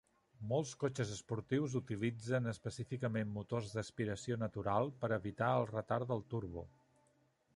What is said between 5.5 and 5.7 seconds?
el